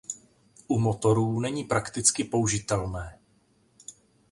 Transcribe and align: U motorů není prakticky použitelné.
U 0.67 0.79
motorů 0.79 1.39
není 1.39 1.63
prakticky 1.63 2.23
použitelné. 2.23 3.19